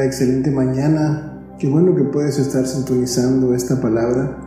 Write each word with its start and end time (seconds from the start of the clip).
excelente 0.00 0.50
mañana. 0.50 1.40
Qué 1.58 1.68
bueno 1.68 1.94
que 1.94 2.04
puedes 2.04 2.38
estar 2.38 2.66
sintonizando 2.66 3.54
esta 3.54 3.80
palabra. 3.80 4.38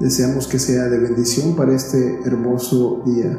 Deseamos 0.00 0.46
que 0.46 0.58
sea 0.58 0.84
de 0.84 0.98
bendición 0.98 1.56
para 1.56 1.74
este 1.74 2.20
hermoso 2.24 3.02
día. 3.06 3.38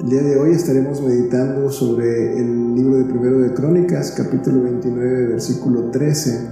El 0.00 0.10
día 0.10 0.22
de 0.22 0.38
hoy 0.38 0.50
estaremos 0.50 1.00
meditando 1.00 1.70
sobre 1.70 2.38
el 2.38 2.74
libro 2.74 2.96
de 2.96 3.04
Primero 3.04 3.38
de 3.38 3.54
Crónicas, 3.54 4.12
capítulo 4.16 4.62
29, 4.62 5.26
versículo 5.28 5.90
13, 5.90 6.48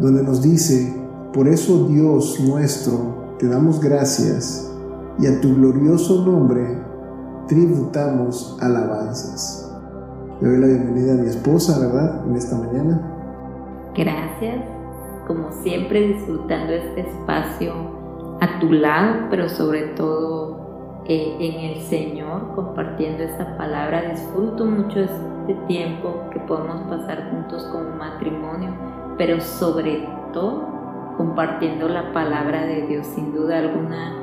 donde 0.00 0.22
nos 0.22 0.42
dice, 0.42 0.94
por 1.32 1.48
eso 1.48 1.88
Dios 1.88 2.38
nuestro, 2.40 3.36
te 3.38 3.48
damos 3.48 3.80
gracias 3.80 4.70
y 5.18 5.26
a 5.26 5.40
tu 5.40 5.54
glorioso 5.54 6.24
nombre 6.24 6.78
tributamos 7.48 8.56
alabanzas. 8.60 9.63
Le 10.40 10.48
doy 10.48 10.58
la 10.58 10.66
bienvenida 10.66 11.12
a 11.12 11.16
mi 11.16 11.28
esposa, 11.28 11.78
¿verdad? 11.78 12.26
En 12.26 12.34
esta 12.34 12.56
mañana. 12.56 13.00
Gracias, 13.94 14.64
como 15.28 15.52
siempre 15.62 16.08
disfrutando 16.08 16.72
este 16.72 17.02
espacio 17.02 17.72
a 18.40 18.58
tu 18.58 18.72
lado, 18.72 19.28
pero 19.30 19.48
sobre 19.48 19.82
todo 19.94 21.02
eh, 21.06 21.36
en 21.38 21.70
el 21.70 21.82
Señor, 21.82 22.52
compartiendo 22.56 23.22
esta 23.22 23.56
palabra. 23.56 24.10
Disfruto 24.10 24.64
mucho 24.64 25.00
este 25.00 25.54
tiempo 25.68 26.12
que 26.32 26.40
podemos 26.40 26.82
pasar 26.88 27.30
juntos 27.30 27.62
como 27.70 27.90
matrimonio, 27.90 28.70
pero 29.16 29.40
sobre 29.40 30.08
todo 30.32 30.66
compartiendo 31.16 31.88
la 31.88 32.12
palabra 32.12 32.66
de 32.66 32.88
Dios, 32.88 33.06
sin 33.06 33.32
duda 33.32 33.58
alguna, 33.58 34.16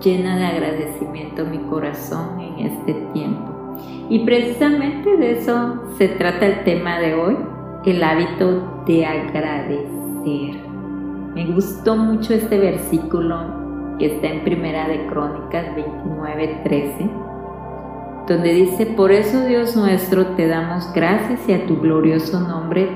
llena 0.00 0.36
de 0.38 0.44
agradecimiento 0.44 1.44
mi 1.44 1.58
corazón 1.68 2.40
en 2.40 2.66
este 2.66 2.94
tiempo. 3.12 3.61
Y 4.12 4.26
precisamente 4.26 5.16
de 5.16 5.38
eso 5.38 5.84
se 5.96 6.06
trata 6.06 6.44
el 6.44 6.64
tema 6.64 6.98
de 6.98 7.14
hoy, 7.14 7.34
el 7.86 8.04
hábito 8.04 8.82
de 8.84 9.06
agradecer. 9.06 10.54
Me 11.34 11.46
gustó 11.46 11.96
mucho 11.96 12.34
este 12.34 12.58
versículo 12.58 13.96
que 13.98 14.14
está 14.14 14.26
en 14.26 14.44
Primera 14.44 14.86
de 14.86 15.06
Crónicas 15.06 15.74
29:13, 15.74 17.10
donde 18.28 18.52
dice, 18.52 18.84
"Por 18.84 19.12
eso 19.12 19.46
Dios 19.46 19.74
nuestro 19.76 20.26
te 20.36 20.46
damos 20.46 20.92
gracias 20.92 21.48
y 21.48 21.54
a 21.54 21.66
tu 21.66 21.80
glorioso 21.80 22.38
nombre 22.38 22.90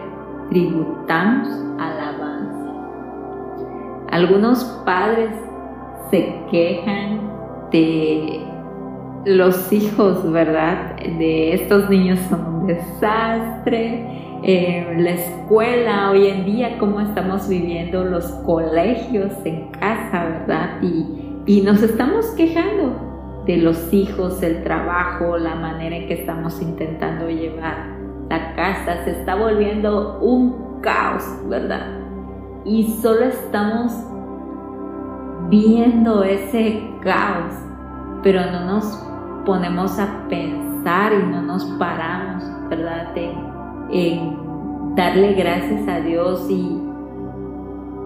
tributamos 0.51 1.49
alabanza." 1.79 2.75
Algunos 4.11 4.65
padres 4.85 5.31
se 6.11 6.43
quejan 6.51 7.23
de 7.73 8.56
los 9.27 9.73
hijos, 9.73 10.31
¿verdad? 10.31 10.97
De 10.97 11.53
estos 11.53 11.91
niños 11.91 12.21
son 12.31 12.47
un 12.47 12.67
desastre. 12.69 14.39
Eh, 14.45 14.95
la 14.99 15.11
escuela 15.11 16.11
hoy 16.13 16.29
en 16.29 16.45
día, 16.45 16.79
cómo 16.79 17.01
estamos 17.01 17.49
viviendo 17.49 18.05
los 18.05 18.25
colegios 18.47 19.33
en 19.45 19.73
casa, 19.73 20.25
¿verdad? 20.25 20.81
Y, 20.81 21.43
y 21.45 21.61
nos 21.63 21.83
estamos 21.83 22.27
quejando 22.37 23.43
de 23.47 23.57
los 23.57 23.93
hijos, 23.93 24.41
el 24.45 24.63
trabajo, 24.63 25.37
la 25.39 25.57
manera 25.57 25.97
en 25.97 26.07
que 26.07 26.15
estamos 26.15 26.63
intentando 26.63 27.29
llevar 27.29 27.97
la 28.31 28.55
casa. 28.55 29.05
Se 29.05 29.11
está 29.11 29.35
volviendo 29.35 30.21
un 30.21 30.81
caos, 30.83 31.25
¿verdad? 31.49 31.99
Y 32.65 32.85
solo 33.03 33.25
estamos 33.25 33.93
viendo 35.49 36.23
ese 36.23 36.81
caos, 37.03 37.55
pero 38.23 38.41
no 38.53 38.67
nos 38.67 39.07
ponemos 39.47 39.99
a 39.99 40.27
pensar 40.29 41.13
y 41.15 41.31
no 41.31 41.41
nos 41.41 41.65
paramos, 41.79 42.45
¿verdad? 42.69 43.17
En, 43.91 44.45
darle 44.97 45.35
gracias 45.35 45.87
a 45.89 46.01
Dios 46.01 46.47
y, 46.51 46.81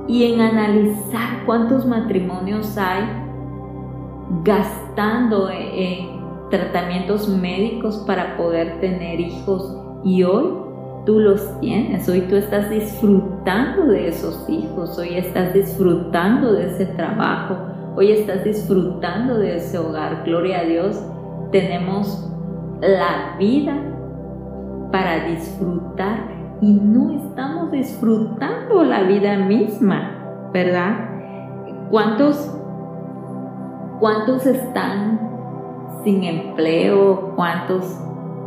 y 0.09 0.33
en 0.33 0.41
analizar 0.41 1.45
cuántos 1.47 1.87
matrimonios 1.87 2.77
hay 2.77 3.05
gastando 4.45 5.49
en 5.51 6.21
tratamientos 6.51 7.29
médicos 7.29 8.03
para 8.07 8.37
poder 8.37 8.81
tener 8.81 9.21
hijos. 9.21 9.77
Y 10.05 10.25
hoy 10.25 10.53
tú 11.07 11.21
los 11.21 11.61
tienes, 11.61 12.09
hoy 12.09 12.23
tú 12.23 12.37
estás 12.37 12.69
disfrutando 12.71 13.87
de 13.87 14.09
esos 14.09 14.49
hijos, 14.49 14.99
hoy 14.99 15.17
estás 15.17 15.55
disfrutando 15.55 16.53
de 16.53 16.67
ese 16.67 16.87
trabajo, 16.87 17.57
hoy 17.97 18.11
estás 18.11 18.45
disfrutando 18.45 19.39
de 19.39 19.57
ese 19.57 19.79
hogar, 19.79 20.25
gloria 20.25 20.61
a 20.61 20.65
Dios 20.65 21.01
tenemos 21.51 22.31
la 22.81 23.37
vida 23.39 23.75
para 24.91 25.25
disfrutar 25.27 26.31
y 26.61 26.73
no 26.73 27.11
estamos 27.13 27.71
disfrutando 27.71 28.85
la 28.85 29.03
vida 29.03 29.37
misma, 29.37 30.51
¿verdad? 30.53 31.09
¿Cuántos, 31.91 32.55
cuántos 33.99 34.47
están 34.47 35.21
sin 36.05 36.25
empleo? 36.25 37.33
¿Cuántos 37.37 37.99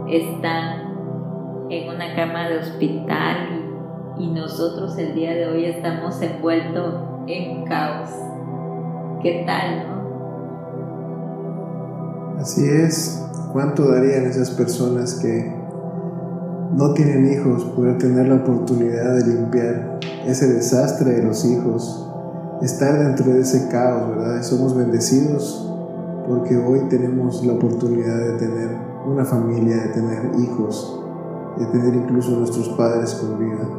están 0.08 1.68
en 1.70 1.90
una 1.90 2.16
cama 2.16 2.50
de 2.50 2.59
hospital 2.59 3.38
y, 4.18 4.24
y 4.24 4.28
nosotros 4.31 4.97
el 4.97 5.16
día 5.16 5.34
de 5.34 5.47
hoy 5.47 5.66
estamos 5.66 6.22
envueltos 6.22 6.96
en 7.28 7.66
caos? 7.66 8.09
¿Qué 9.22 9.44
tal, 9.46 9.88
no? 9.88 10.03
Así 12.43 12.67
es, 12.67 13.23
¿cuánto 13.53 13.87
darían 13.87 14.25
esas 14.25 14.49
personas 14.49 15.13
que 15.13 15.49
no 16.75 16.93
tienen 16.93 17.31
hijos 17.31 17.63
poder 17.63 17.97
tener 17.97 18.27
la 18.27 18.35
oportunidad 18.35 19.15
de 19.15 19.27
limpiar 19.27 19.99
ese 20.27 20.51
desastre 20.51 21.13
de 21.13 21.23
los 21.23 21.45
hijos, 21.45 22.05
estar 22.61 22.99
dentro 22.99 23.31
de 23.31 23.39
ese 23.39 23.69
caos, 23.69 24.09
¿verdad? 24.09 24.43
Somos 24.43 24.75
bendecidos 24.75 25.71
porque 26.27 26.57
hoy 26.57 26.81
tenemos 26.89 27.45
la 27.45 27.53
oportunidad 27.53 28.17
de 28.17 28.33
tener 28.33 28.77
una 29.07 29.23
familia, 29.23 29.77
de 29.77 29.87
tener 29.93 30.31
hijos, 30.37 31.01
de 31.57 31.65
tener 31.67 31.95
incluso 31.95 32.31
nuestros 32.31 32.67
padres 32.71 33.13
con 33.13 33.39
vida. 33.39 33.69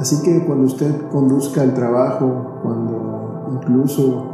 Así 0.00 0.22
que 0.22 0.44
cuando 0.44 0.66
usted 0.66 0.90
conduzca 1.12 1.62
al 1.62 1.72
trabajo, 1.72 2.58
cuando 2.64 3.48
incluso 3.52 4.26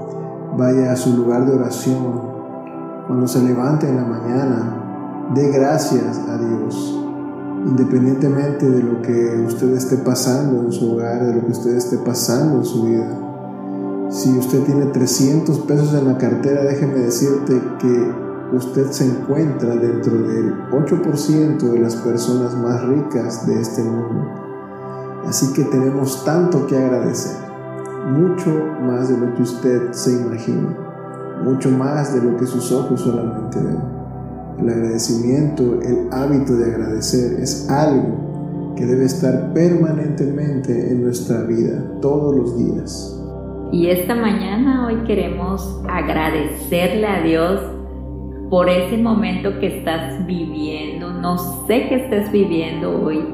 vaya 0.56 0.90
a 0.90 0.96
su 0.96 1.14
lugar 1.14 1.44
de 1.44 1.52
oración, 1.52 2.31
cuando 3.12 3.28
se 3.28 3.42
levante 3.42 3.86
en 3.86 3.96
la 3.96 4.06
mañana, 4.06 5.28
dé 5.34 5.50
gracias 5.50 6.18
a 6.30 6.38
Dios, 6.38 6.98
independientemente 7.66 8.70
de 8.70 8.82
lo 8.82 9.02
que 9.02 9.44
usted 9.46 9.70
esté 9.74 9.98
pasando 9.98 10.62
en 10.62 10.72
su 10.72 10.92
hogar, 10.94 11.22
de 11.26 11.34
lo 11.34 11.44
que 11.44 11.52
usted 11.52 11.76
esté 11.76 11.98
pasando 11.98 12.60
en 12.60 12.64
su 12.64 12.84
vida. 12.84 14.08
Si 14.08 14.30
usted 14.38 14.62
tiene 14.62 14.86
300 14.86 15.58
pesos 15.58 15.92
en 15.92 16.08
la 16.08 16.16
cartera, 16.16 16.62
déjeme 16.62 17.00
decirte 17.00 17.60
que 17.78 18.56
usted 18.56 18.90
se 18.92 19.04
encuentra 19.04 19.76
dentro 19.76 20.14
del 20.14 20.54
8% 20.70 21.58
de 21.58 21.78
las 21.80 21.96
personas 21.96 22.56
más 22.56 22.82
ricas 22.82 23.46
de 23.46 23.60
este 23.60 23.82
mundo. 23.82 24.26
Así 25.26 25.52
que 25.52 25.64
tenemos 25.64 26.24
tanto 26.24 26.66
que 26.66 26.78
agradecer, 26.78 27.36
mucho 28.08 28.48
más 28.80 29.10
de 29.10 29.18
lo 29.18 29.34
que 29.34 29.42
usted 29.42 29.92
se 29.92 30.12
imagina 30.12 30.91
mucho 31.42 31.70
más 31.70 32.14
de 32.14 32.22
lo 32.22 32.36
que 32.36 32.46
sus 32.46 32.70
ojos 32.72 33.00
solamente 33.00 33.58
ven. 33.58 33.78
El 34.58 34.68
agradecimiento, 34.68 35.80
el 35.82 36.08
hábito 36.12 36.54
de 36.54 36.74
agradecer 36.74 37.40
es 37.40 37.68
algo 37.70 38.74
que 38.76 38.86
debe 38.86 39.04
estar 39.04 39.52
permanentemente 39.52 40.90
en 40.90 41.02
nuestra 41.02 41.42
vida, 41.42 41.82
todos 42.00 42.34
los 42.36 42.58
días. 42.58 43.18
Y 43.72 43.88
esta 43.88 44.14
mañana 44.14 44.86
hoy 44.86 44.96
queremos 45.06 45.82
agradecerle 45.88 47.06
a 47.06 47.22
Dios 47.22 47.60
por 48.50 48.68
ese 48.68 48.98
momento 48.98 49.58
que 49.60 49.78
estás 49.78 50.26
viviendo. 50.26 51.10
No 51.10 51.38
sé 51.66 51.88
qué 51.88 52.04
estás 52.04 52.30
viviendo 52.30 53.02
hoy, 53.02 53.24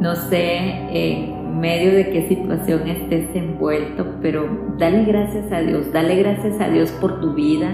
no 0.00 0.14
sé 0.14 1.38
medio 1.50 1.92
de 1.92 2.10
qué 2.10 2.28
situación 2.28 2.88
estés 2.88 3.34
envuelto, 3.34 4.06
pero 4.22 4.48
dale 4.78 5.04
gracias 5.04 5.50
a 5.52 5.60
Dios, 5.60 5.92
dale 5.92 6.16
gracias 6.16 6.60
a 6.60 6.68
Dios 6.68 6.90
por 6.92 7.20
tu 7.20 7.34
vida, 7.34 7.68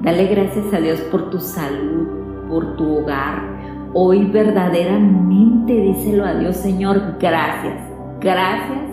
dale 0.00 0.26
gracias 0.26 0.72
a 0.72 0.80
Dios 0.80 1.00
por 1.10 1.30
tu 1.30 1.38
salud, 1.38 2.48
por 2.48 2.76
tu 2.76 2.98
hogar. 2.98 3.42
Hoy 3.94 4.26
verdaderamente 4.26 5.72
díselo 5.72 6.24
a 6.24 6.34
Dios, 6.34 6.56
Señor, 6.56 7.16
gracias, 7.18 7.82
gracias 8.20 8.89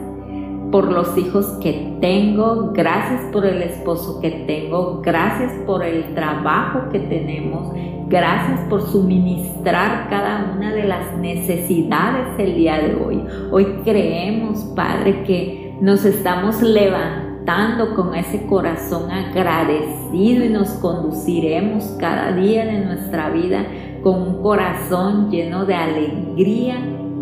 por 0.72 0.92
los 0.92 1.18
hijos 1.18 1.46
que 1.62 1.98
tengo, 2.02 2.72
gracias 2.74 3.22
por 3.32 3.46
el 3.46 3.62
esposo 3.62 4.20
que 4.20 4.32
tengo, 4.32 5.02
gracias 5.02 5.52
por 5.66 5.84
el 5.84 6.14
trabajo 6.14 6.90
que 6.92 7.00
tenemos, 7.00 7.72
gracias 8.08 8.60
por 8.70 8.82
suministrar 8.82 10.10
cada 10.10 10.54
una 10.56 10.74
de 10.74 10.84
las 10.84 11.18
necesidades 11.18 12.28
el 12.38 12.56
día 12.56 12.80
de 12.80 12.96
hoy. 12.96 13.24
Hoy 13.52 13.66
creemos, 13.84 14.60
Padre, 14.76 15.24
que 15.24 15.78
nos 15.80 16.04
estamos 16.04 16.62
levantando 16.62 17.96
con 17.96 18.14
ese 18.14 18.46
corazón 18.46 19.10
agradecido 19.10 20.44
y 20.44 20.50
nos 20.50 20.70
conduciremos 20.72 21.96
cada 22.00 22.34
día 22.34 22.66
de 22.66 22.80
nuestra 22.86 23.30
vida 23.30 23.66
con 24.04 24.22
un 24.22 24.42
corazón 24.42 25.30
lleno 25.32 25.66
de 25.66 25.76
alegría 25.76 26.76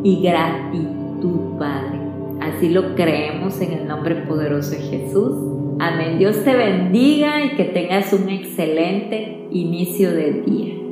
y 0.03 0.21
gratitud. 0.21 0.94
Así 2.55 2.69
lo 2.69 2.95
creemos 2.95 3.59
en 3.59 3.73
el 3.73 3.85
nombre 3.85 4.15
poderoso 4.15 4.71
de 4.71 4.77
Jesús. 4.77 5.75
Amén. 5.77 6.17
Dios 6.17 6.41
te 6.45 6.55
bendiga 6.55 7.43
y 7.43 7.49
que 7.57 7.65
tengas 7.65 8.13
un 8.13 8.29
excelente 8.29 9.49
inicio 9.51 10.09
de 10.11 10.31
día. 10.41 10.85